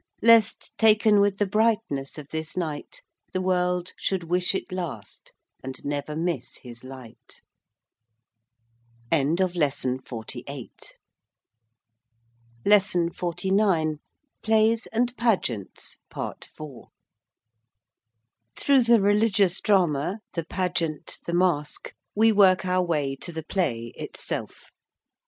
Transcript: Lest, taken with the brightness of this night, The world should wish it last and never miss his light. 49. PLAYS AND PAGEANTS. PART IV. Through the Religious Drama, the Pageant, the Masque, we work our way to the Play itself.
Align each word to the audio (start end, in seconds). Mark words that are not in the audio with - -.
Lest, 0.23 0.75
taken 0.79 1.19
with 1.19 1.37
the 1.37 1.45
brightness 1.45 2.17
of 2.17 2.29
this 2.29 2.57
night, 2.57 3.03
The 3.33 3.39
world 3.41 3.93
should 3.99 4.23
wish 4.23 4.55
it 4.55 4.71
last 4.71 5.31
and 5.63 5.79
never 5.85 6.15
miss 6.15 6.57
his 6.57 6.83
light. 6.83 7.43
49. 9.11 9.35
PLAYS 14.41 14.87
AND 14.87 15.15
PAGEANTS. 15.17 15.97
PART 16.09 16.45
IV. 16.45 16.59
Through 18.55 18.81
the 18.81 18.99
Religious 18.99 19.61
Drama, 19.61 20.21
the 20.33 20.45
Pageant, 20.45 21.19
the 21.27 21.33
Masque, 21.33 21.93
we 22.15 22.31
work 22.31 22.65
our 22.65 22.83
way 22.83 23.15
to 23.17 23.31
the 23.31 23.43
Play 23.43 23.93
itself. 23.95 24.71